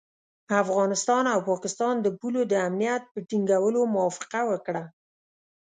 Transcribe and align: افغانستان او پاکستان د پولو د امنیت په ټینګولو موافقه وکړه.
افغانستان 0.63 1.23
او 1.33 1.39
پاکستان 1.49 1.95
د 2.01 2.07
پولو 2.19 2.41
د 2.51 2.53
امنیت 2.67 3.03
په 3.11 3.19
ټینګولو 3.29 3.79
موافقه 3.95 4.41
وکړه. 4.51 4.83